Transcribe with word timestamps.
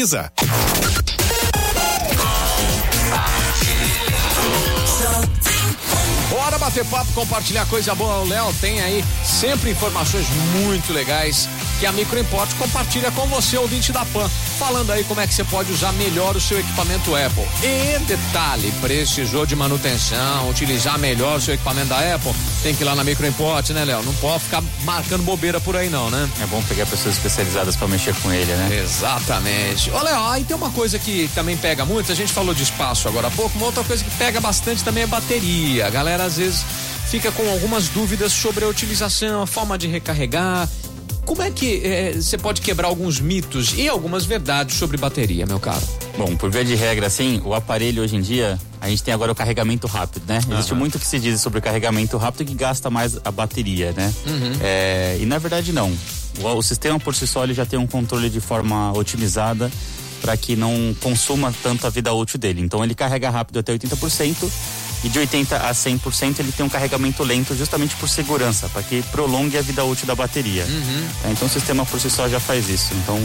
Isa. 0.00 0.32
Bora 6.30 6.56
bater 6.56 6.86
papo, 6.86 7.12
compartilhar 7.12 7.66
coisa 7.66 7.94
boa. 7.94 8.20
O 8.20 8.28
Léo 8.28 8.50
tem 8.62 8.80
aí 8.80 9.04
sempre 9.22 9.72
informações 9.72 10.26
muito 10.54 10.90
legais 10.94 11.46
que 11.80 11.86
a 11.86 11.92
Microimport 11.92 12.54
compartilha 12.58 13.10
com 13.10 13.26
você, 13.28 13.56
ouvinte 13.56 13.90
da 13.90 14.04
PAN, 14.04 14.28
falando 14.58 14.92
aí 14.92 15.02
como 15.02 15.18
é 15.18 15.26
que 15.26 15.32
você 15.32 15.42
pode 15.42 15.72
usar 15.72 15.92
melhor 15.92 16.36
o 16.36 16.40
seu 16.40 16.60
equipamento 16.60 17.16
Apple. 17.16 17.42
E 17.62 17.98
detalhe, 18.00 18.70
precisou 18.82 19.46
de 19.46 19.56
manutenção, 19.56 20.50
utilizar 20.50 20.98
melhor 20.98 21.38
o 21.38 21.40
seu 21.40 21.54
equipamento 21.54 21.88
da 21.88 22.14
Apple, 22.14 22.34
tem 22.62 22.74
que 22.74 22.82
ir 22.82 22.84
lá 22.84 22.94
na 22.94 23.02
Microimport, 23.02 23.70
né, 23.70 23.82
Léo? 23.86 24.02
Não 24.02 24.12
pode 24.14 24.44
ficar 24.44 24.62
marcando 24.84 25.22
bobeira 25.22 25.58
por 25.58 25.74
aí 25.74 25.88
não, 25.88 26.10
né? 26.10 26.28
É 26.42 26.46
bom 26.46 26.62
pegar 26.64 26.84
pessoas 26.84 27.16
especializadas 27.16 27.74
para 27.76 27.88
mexer 27.88 28.14
com 28.16 28.30
ele, 28.30 28.52
né? 28.52 28.82
Exatamente. 28.84 29.90
Ô, 29.90 30.02
Léo, 30.02 30.26
aí 30.26 30.44
tem 30.44 30.54
uma 30.54 30.70
coisa 30.70 30.98
que 30.98 31.30
também 31.34 31.56
pega 31.56 31.86
muito, 31.86 32.12
a 32.12 32.14
gente 32.14 32.30
falou 32.30 32.52
de 32.52 32.62
espaço 32.62 33.08
agora 33.08 33.28
há 33.28 33.30
pouco, 33.30 33.56
uma 33.56 33.66
outra 33.66 33.82
coisa 33.84 34.04
que 34.04 34.10
pega 34.16 34.38
bastante 34.38 34.84
também 34.84 35.04
é 35.04 35.06
bateria. 35.06 35.86
A 35.86 35.90
galera 35.90 36.24
às 36.24 36.36
vezes 36.36 36.62
fica 37.08 37.32
com 37.32 37.48
algumas 37.50 37.88
dúvidas 37.88 38.32
sobre 38.32 38.66
a 38.66 38.68
utilização, 38.68 39.42
a 39.42 39.46
forma 39.46 39.78
de 39.78 39.88
recarregar 39.88 40.68
como 41.24 41.42
é 41.42 41.50
que 41.50 41.80
eh, 41.84 42.12
você 42.14 42.36
é, 42.36 42.38
pode 42.38 42.60
quebrar 42.60 42.88
alguns 42.88 43.20
mitos 43.20 43.74
e 43.76 43.88
algumas 43.88 44.24
verdades 44.24 44.76
sobre 44.76 44.96
bateria, 44.96 45.46
meu 45.46 45.60
caro? 45.60 45.82
Bom, 46.16 46.36
por 46.36 46.50
via 46.50 46.64
de 46.64 46.74
regra, 46.74 47.06
assim, 47.06 47.40
o 47.44 47.54
aparelho 47.54 48.02
hoje 48.02 48.16
em 48.16 48.20
dia, 48.20 48.58
a 48.80 48.88
gente 48.88 49.02
tem 49.02 49.12
agora 49.12 49.32
o 49.32 49.34
carregamento 49.34 49.86
rápido, 49.86 50.24
né? 50.26 50.40
Uhum. 50.46 50.54
Existe 50.54 50.74
muito 50.74 50.98
que 50.98 51.06
se 51.06 51.18
diz 51.18 51.40
sobre 51.40 51.60
carregamento 51.60 52.16
rápido 52.16 52.46
que 52.46 52.54
gasta 52.54 52.90
mais 52.90 53.18
a 53.24 53.30
bateria, 53.30 53.92
né? 53.92 54.12
Uhum. 54.26 54.52
É, 54.60 55.18
e 55.20 55.26
na 55.26 55.38
verdade 55.38 55.72
não. 55.72 55.92
O, 56.40 56.48
o, 56.48 56.62
sistema 56.62 56.98
por 56.98 57.14
si 57.14 57.26
só 57.26 57.44
ele 57.44 57.54
já 57.54 57.66
tem 57.66 57.78
um 57.78 57.86
controle 57.86 58.30
de 58.30 58.40
forma 58.40 58.92
otimizada 58.92 59.70
para 60.20 60.36
que 60.36 60.54
não 60.54 60.94
consuma 61.00 61.52
tanto 61.62 61.86
a 61.86 61.90
vida 61.90 62.12
útil 62.12 62.38
dele. 62.38 62.60
Então 62.60 62.84
ele 62.84 62.94
carrega 62.94 63.30
rápido 63.30 63.58
até 63.58 63.72
80% 63.72 64.50
e 65.02 65.08
de 65.08 65.18
80 65.18 65.56
a 65.56 65.72
100% 65.72 66.40
ele 66.40 66.52
tem 66.52 66.64
um 66.64 66.68
carregamento 66.68 67.22
lento 67.22 67.56
justamente 67.56 67.96
por 67.96 68.08
segurança, 68.08 68.68
para 68.68 68.82
que 68.82 69.02
prolongue 69.02 69.56
a 69.56 69.62
vida 69.62 69.84
útil 69.84 70.06
da 70.06 70.14
bateria. 70.14 70.64
Uhum. 70.64 71.08
É, 71.24 71.30
então 71.30 71.46
o 71.46 71.50
sistema 71.50 71.86
por 71.86 72.00
si 72.00 72.10
só 72.10 72.28
já 72.28 72.38
faz 72.38 72.68
isso. 72.68 72.92
Então 72.94 73.18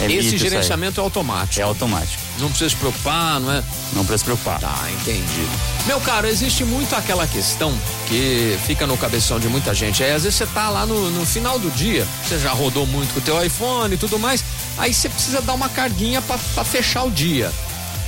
é 0.00 0.12
esse 0.12 0.36
gerenciamento 0.36 1.00
é 1.00 1.04
automático. 1.04 1.60
É 1.60 1.62
automático. 1.62 2.22
Não 2.38 2.48
precisa 2.48 2.70
se 2.70 2.76
preocupar, 2.76 3.40
não 3.40 3.50
é? 3.50 3.62
Não 3.92 4.04
precisa 4.04 4.18
se 4.18 4.24
preocupar. 4.24 4.60
Tá, 4.60 4.88
entendi. 4.92 5.46
Meu 5.86 6.00
caro, 6.00 6.26
existe 6.26 6.64
muito 6.64 6.94
aquela 6.94 7.26
questão 7.26 7.72
que 8.08 8.58
fica 8.66 8.86
no 8.86 8.96
cabeção 8.98 9.40
de 9.40 9.48
muita 9.48 9.74
gente. 9.74 10.02
Aí 10.04 10.12
às 10.12 10.24
vezes 10.24 10.36
você 10.36 10.46
tá 10.46 10.68
lá 10.68 10.84
no, 10.84 11.10
no 11.10 11.24
final 11.24 11.58
do 11.58 11.70
dia, 11.70 12.06
você 12.24 12.38
já 12.38 12.52
rodou 12.52 12.86
muito 12.86 13.14
com 13.14 13.20
o 13.20 13.22
teu 13.22 13.42
iPhone 13.42 13.94
e 13.94 13.98
tudo 13.98 14.18
mais, 14.18 14.44
aí 14.76 14.92
você 14.92 15.08
precisa 15.08 15.40
dar 15.40 15.54
uma 15.54 15.68
carguinha 15.68 16.20
para 16.20 16.64
fechar 16.64 17.04
o 17.04 17.10
dia. 17.10 17.50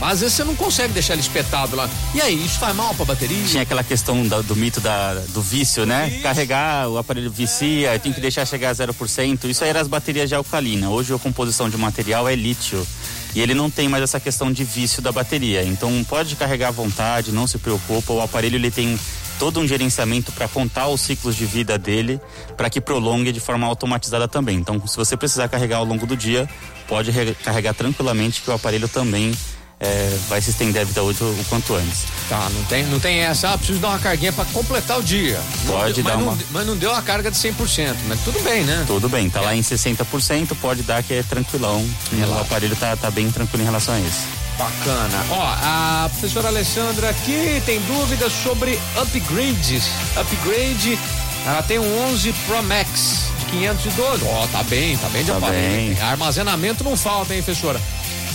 Mas 0.00 0.12
às 0.12 0.20
vezes 0.20 0.36
você 0.36 0.44
não 0.44 0.54
consegue 0.54 0.92
deixar 0.92 1.14
ele 1.14 1.22
espetado 1.22 1.74
lá. 1.74 1.88
E 2.14 2.20
aí, 2.20 2.44
isso 2.44 2.58
faz 2.58 2.74
mal 2.76 2.94
pra 2.94 3.06
bateria? 3.06 3.44
Tinha 3.46 3.62
aquela 3.62 3.82
questão 3.82 4.26
da, 4.26 4.40
do 4.42 4.54
mito 4.54 4.80
da, 4.80 5.14
do 5.30 5.40
vício, 5.40 5.86
né? 5.86 6.20
Carregar, 6.22 6.88
o 6.88 6.98
aparelho 6.98 7.30
vicia, 7.30 7.98
tem 7.98 8.12
que 8.12 8.20
deixar 8.20 8.46
chegar 8.46 8.70
a 8.70 8.74
0%. 8.74 9.44
Isso 9.44 9.64
aí 9.64 9.70
era 9.70 9.80
as 9.80 9.88
baterias 9.88 10.28
de 10.28 10.34
alcalina. 10.34 10.90
Hoje 10.90 11.14
a 11.14 11.18
composição 11.18 11.70
de 11.70 11.76
material 11.78 12.28
é 12.28 12.34
lítio. 12.34 12.86
E 13.34 13.40
ele 13.40 13.54
não 13.54 13.70
tem 13.70 13.88
mais 13.88 14.02
essa 14.02 14.20
questão 14.20 14.52
de 14.52 14.64
vício 14.64 15.02
da 15.02 15.12
bateria. 15.12 15.62
Então 15.62 16.04
pode 16.04 16.36
carregar 16.36 16.68
à 16.68 16.70
vontade, 16.70 17.32
não 17.32 17.46
se 17.46 17.58
preocupa. 17.58 18.12
O 18.12 18.20
aparelho 18.20 18.56
ele 18.56 18.70
tem 18.70 18.98
todo 19.38 19.60
um 19.60 19.66
gerenciamento 19.66 20.32
para 20.32 20.48
contar 20.48 20.88
os 20.88 21.00
ciclos 21.00 21.36
de 21.36 21.44
vida 21.44 21.78
dele, 21.78 22.20
para 22.56 22.70
que 22.70 22.80
prolongue 22.80 23.32
de 23.32 23.40
forma 23.40 23.66
automatizada 23.66 24.26
também. 24.26 24.56
Então, 24.56 24.84
se 24.86 24.96
você 24.96 25.16
precisar 25.16 25.48
carregar 25.48 25.76
ao 25.76 25.84
longo 25.84 26.06
do 26.06 26.16
dia, 26.16 26.48
pode 26.88 27.12
carregar 27.44 27.74
tranquilamente 27.74 28.40
que 28.40 28.50
o 28.50 28.54
aparelho 28.54 28.88
também 28.88 29.32
é, 29.78 30.16
vai 30.28 30.40
se 30.40 30.50
estender 30.50 30.82
a 30.82 30.84
vida 30.84 31.02
útil 31.02 31.26
o 31.26 31.44
quanto 31.48 31.74
antes. 31.74 32.04
Tá, 32.28 32.48
não 32.50 32.64
tem, 32.64 32.84
não 32.86 32.98
tem 32.98 33.20
essa, 33.20 33.50
ah, 33.50 33.58
preciso 33.58 33.78
dar 33.78 33.88
uma 33.88 33.98
carguinha 33.98 34.32
para 34.32 34.44
completar 34.46 34.98
o 34.98 35.02
dia. 35.02 35.40
Pode 35.66 36.02
não, 36.02 36.10
dar 36.10 36.16
mas 36.16 36.26
uma... 36.26 36.32
Não, 36.34 36.44
mas 36.50 36.66
não 36.66 36.76
deu 36.76 36.94
a 36.94 37.02
carga 37.02 37.30
de 37.30 37.36
100%, 37.36 37.94
mas 38.08 38.20
tudo 38.20 38.40
bem, 38.40 38.64
né? 38.64 38.84
Tudo 38.86 39.08
bem, 39.08 39.28
tá 39.28 39.40
é. 39.40 39.44
lá 39.44 39.56
em 39.56 39.60
60%, 39.60 40.56
pode 40.60 40.82
dar 40.82 41.02
que 41.02 41.14
é 41.14 41.22
tranquilão. 41.22 41.84
O 42.12 42.40
aparelho 42.40 42.76
tá, 42.76 42.96
tá 42.96 43.10
bem 43.10 43.30
tranquilo 43.30 43.62
em 43.62 43.66
relação 43.66 43.94
a 43.94 44.00
isso. 44.00 44.46
Bacana. 44.58 45.24
Ó, 45.30 45.42
a 45.42 46.08
professora 46.10 46.48
Alessandra 46.48 47.10
aqui 47.10 47.62
tem 47.66 47.78
dúvidas 47.82 48.32
sobre 48.32 48.80
upgrades. 48.96 49.84
Upgrade, 50.16 50.98
ela 51.46 51.62
tem 51.62 51.78
um 51.78 52.04
11 52.06 52.32
Pro 52.46 52.62
Max 52.62 53.26
de 53.40 53.44
512. 53.46 54.24
Ó, 54.24 54.44
oh, 54.44 54.48
tá 54.48 54.62
bem, 54.62 54.96
tá 54.96 55.08
bem 55.10 55.24
de 55.24 55.30
tá 55.30 55.36
aparelho. 55.36 55.94
Bem. 55.94 56.00
Armazenamento 56.00 56.82
não 56.82 56.96
falta, 56.96 57.34
hein, 57.34 57.42
professora? 57.42 57.78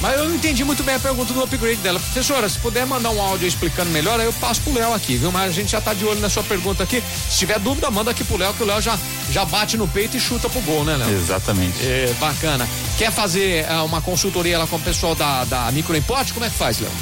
Mas 0.00 0.16
eu 0.16 0.28
não 0.28 0.34
entendi 0.34 0.64
muito 0.64 0.82
bem 0.84 0.94
a 0.94 0.98
pergunta 0.98 1.32
do 1.32 1.42
upgrade 1.42 1.76
dela. 1.76 1.98
Professora, 1.98 2.48
se 2.48 2.58
puder 2.58 2.86
mandar 2.86 3.10
um 3.10 3.20
áudio 3.20 3.48
explicando 3.48 3.90
melhor, 3.90 4.20
aí 4.20 4.26
eu 4.26 4.32
passo 4.34 4.60
pro 4.60 4.72
Léo 4.72 4.94
aqui, 4.94 5.16
viu? 5.16 5.32
Mas 5.32 5.50
a 5.50 5.52
gente 5.52 5.72
já 5.72 5.80
tá 5.80 5.92
de 5.92 6.04
olho 6.04 6.20
na 6.20 6.28
sua 6.28 6.44
pergunta 6.44 6.84
aqui. 6.84 7.02
Se 7.28 7.38
tiver 7.38 7.58
dúvida, 7.58 7.90
manda 7.90 8.12
aqui 8.12 8.22
pro 8.22 8.36
Léo, 8.36 8.54
que 8.54 8.62
o 8.62 8.66
Léo 8.66 8.80
já, 8.80 8.96
já 9.30 9.44
bate 9.44 9.76
no 9.76 9.88
peito 9.88 10.16
e 10.16 10.20
chuta 10.20 10.48
pro 10.48 10.60
gol, 10.60 10.84
né, 10.84 10.96
Léo? 10.96 11.10
Exatamente. 11.10 11.78
É, 11.82 12.14
bacana. 12.20 12.68
Quer 12.96 13.10
fazer 13.10 13.66
uh, 13.68 13.84
uma 13.84 14.00
consultoria 14.00 14.58
lá 14.58 14.66
com 14.66 14.76
o 14.76 14.80
pessoal 14.80 15.16
da, 15.16 15.44
da 15.44 15.72
Microimport? 15.72 16.32
Como 16.32 16.44
é 16.44 16.50
que 16.50 16.56
faz, 16.56 16.78
Léo? 16.78 16.92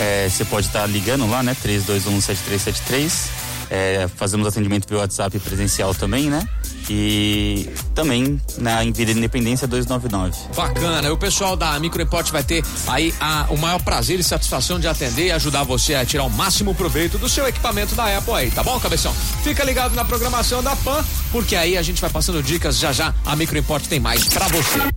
É, 0.00 0.28
você 0.28 0.44
pode 0.44 0.66
estar 0.66 0.80
tá 0.80 0.86
ligando 0.86 1.28
lá, 1.30 1.42
né? 1.42 1.56
3217373. 1.64 3.12
É, 3.70 4.08
fazemos 4.16 4.48
atendimento 4.48 4.88
pelo 4.88 4.98
WhatsApp 4.98 5.38
presencial 5.38 5.94
também, 5.94 6.28
né? 6.28 6.48
e 6.90 7.68
também 7.94 8.40
na 8.58 8.82
Vida 8.84 9.12
Independência 9.12 9.66
299. 9.66 10.54
Bacana, 10.54 11.08
e 11.08 11.10
o 11.10 11.16
pessoal 11.16 11.56
da 11.56 11.78
Microimport 11.78 12.30
vai 12.30 12.42
ter 12.42 12.64
aí 12.86 13.14
a, 13.20 13.46
o 13.50 13.58
maior 13.58 13.82
prazer 13.82 14.18
e 14.18 14.24
satisfação 14.24 14.78
de 14.78 14.86
atender 14.86 15.26
e 15.26 15.32
ajudar 15.32 15.62
você 15.64 15.94
a 15.94 16.04
tirar 16.04 16.24
o 16.24 16.30
máximo 16.30 16.74
proveito 16.74 17.18
do 17.18 17.28
seu 17.28 17.46
equipamento 17.46 17.94
da 17.94 18.16
Apple 18.16 18.34
aí, 18.34 18.50
tá 18.50 18.62
bom, 18.62 18.78
cabeção? 18.80 19.14
Fica 19.42 19.64
ligado 19.64 19.94
na 19.94 20.04
programação 20.04 20.62
da 20.62 20.76
PAN, 20.76 21.04
porque 21.32 21.56
aí 21.56 21.76
a 21.76 21.82
gente 21.82 22.00
vai 22.00 22.10
passando 22.10 22.42
dicas 22.42 22.78
já 22.78 22.92
já, 22.92 23.14
a 23.24 23.36
Microimport 23.36 23.86
tem 23.86 24.00
mais 24.00 24.24
para 24.26 24.48
você. 24.48 24.89